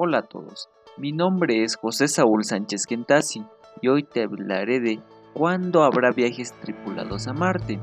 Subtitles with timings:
[0.00, 3.44] Hola a todos, mi nombre es José Saúl Sánchez Gentasi
[3.82, 5.00] y hoy te hablaré de
[5.34, 7.80] cuándo habrá viajes tripulados a Marte.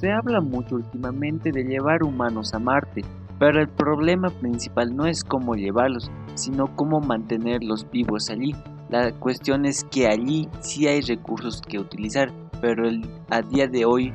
[0.00, 3.02] Se habla mucho últimamente de llevar humanos a Marte,
[3.38, 8.56] pero el problema principal no es cómo llevarlos, sino cómo mantenerlos vivos allí.
[8.88, 12.90] La cuestión es que allí sí hay recursos que utilizar, pero
[13.30, 14.12] a día de hoy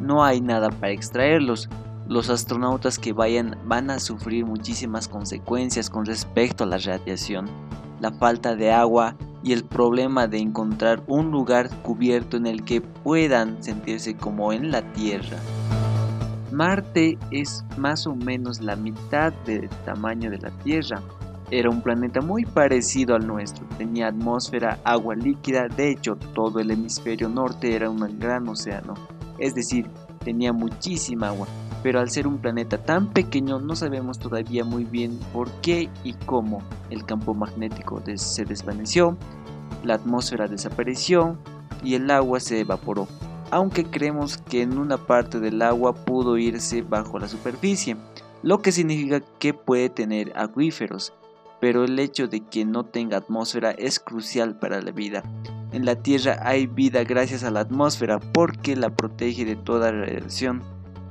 [0.00, 1.68] no hay nada para extraerlos
[2.08, 7.46] los astronautas que vayan van a sufrir muchísimas consecuencias con respecto a la radiación,
[8.00, 12.80] la falta de agua y el problema de encontrar un lugar cubierto en el que
[12.80, 15.36] puedan sentirse como en la Tierra.
[16.50, 21.02] Marte es más o menos la mitad del tamaño de la Tierra.
[21.50, 26.70] Era un planeta muy parecido al nuestro, tenía atmósfera, agua líquida, de hecho todo el
[26.70, 28.94] hemisferio norte era un gran océano,
[29.38, 29.86] es decir,
[30.24, 31.46] tenía muchísima agua
[31.82, 36.14] pero al ser un planeta tan pequeño no sabemos todavía muy bien por qué y
[36.14, 39.16] cómo el campo magnético se desvaneció,
[39.84, 41.36] la atmósfera desapareció
[41.82, 43.06] y el agua se evaporó,
[43.50, 47.96] aunque creemos que en una parte del agua pudo irse bajo la superficie,
[48.42, 51.12] lo que significa que puede tener acuíferos,
[51.60, 55.22] pero el hecho de que no tenga atmósfera es crucial para la vida.
[55.72, 60.62] En la Tierra hay vida gracias a la atmósfera porque la protege de toda radiación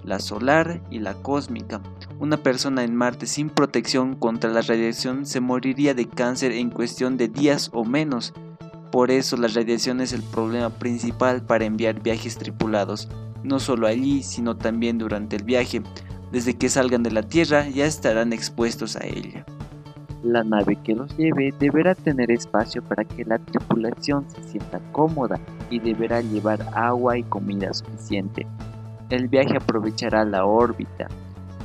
[0.08, 1.82] la solar y la cósmica.
[2.18, 7.18] Una persona en Marte sin protección contra la radiación se moriría de cáncer en cuestión
[7.18, 8.34] de días o menos.
[8.90, 13.10] Por eso la radiación es el problema principal para enviar viajes tripulados,
[13.44, 15.82] no solo allí, sino también durante el viaje.
[16.32, 19.46] Desde que salgan de la Tierra ya estarán expuestos a ella.
[20.24, 25.38] La nave que los lleve deberá tener espacio para que la tripulación se sienta cómoda
[25.70, 28.48] y deberá llevar agua y comida suficiente
[29.10, 31.08] el viaje aprovechará la órbita.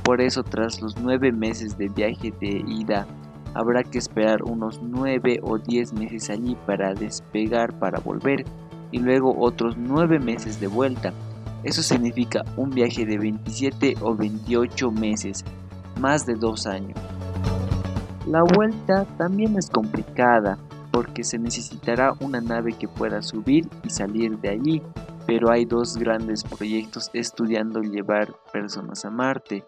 [0.03, 3.05] Por eso tras los nueve meses de viaje de ida,
[3.53, 8.45] habrá que esperar unos nueve o diez meses allí para despegar para volver
[8.91, 11.13] y luego otros nueve meses de vuelta.
[11.63, 15.45] Eso significa un viaje de 27 o 28 meses,
[15.99, 16.97] más de dos años.
[18.27, 20.57] La vuelta también es complicada
[20.91, 24.81] porque se necesitará una nave que pueda subir y salir de allí
[25.25, 29.63] pero hay dos grandes proyectos estudiando llevar personas a Marte.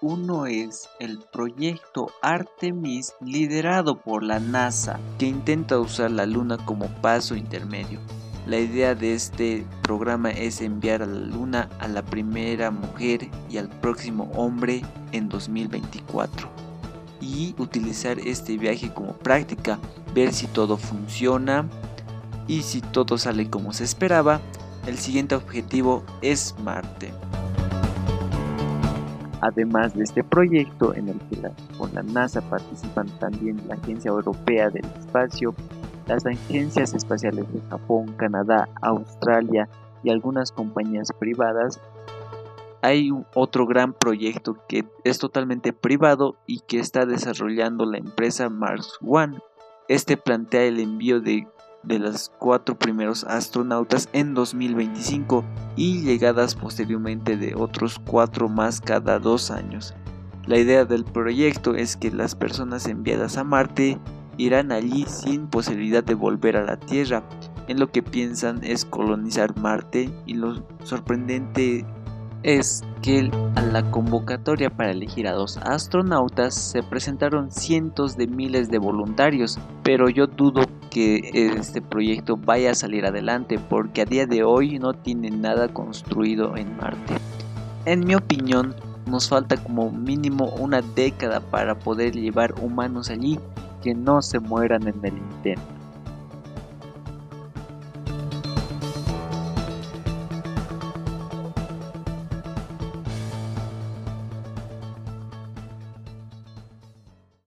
[0.00, 6.88] Uno es el proyecto Artemis liderado por la NASA, que intenta usar la Luna como
[7.02, 8.00] paso intermedio.
[8.46, 13.58] La idea de este programa es enviar a la Luna a la primera mujer y
[13.58, 14.82] al próximo hombre
[15.12, 16.48] en 2024
[17.20, 19.78] y utilizar este viaje como práctica,
[20.14, 21.68] ver si todo funciona
[22.48, 24.40] y si todo sale como se esperaba,
[24.86, 27.12] el siguiente objetivo es Marte.
[29.40, 31.38] Además de este proyecto en el que
[31.78, 35.54] con la NASA participan también la Agencia Europea del Espacio,
[36.06, 39.68] las agencias espaciales de Japón, Canadá, Australia
[40.02, 41.80] y algunas compañías privadas,
[42.82, 48.98] hay otro gran proyecto que es totalmente privado y que está desarrollando la empresa Mars
[49.06, 49.38] One.
[49.88, 51.46] Este plantea el envío de
[51.82, 55.44] de los cuatro primeros astronautas en 2025
[55.76, 59.94] y llegadas posteriormente de otros cuatro más cada dos años.
[60.46, 63.98] La idea del proyecto es que las personas enviadas a Marte
[64.36, 67.22] irán allí sin posibilidad de volver a la Tierra.
[67.68, 71.84] En lo que piensan es colonizar Marte y lo sorprendente
[72.42, 78.70] es que a la convocatoria para elegir a dos astronautas se presentaron cientos de miles
[78.70, 81.20] de voluntarios, pero yo dudo que
[81.56, 86.56] este proyecto vaya a salir adelante porque a día de hoy no tiene nada construido
[86.56, 87.14] en Marte.
[87.84, 88.74] En mi opinión,
[89.06, 93.38] nos falta como mínimo una década para poder llevar humanos allí
[93.82, 95.79] que no se mueran en el intento.